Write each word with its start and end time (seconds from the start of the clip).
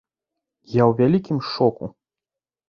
Я 0.75 0.83
ў 0.87 0.91
вялікім 1.01 1.37
шоку. 1.51 1.91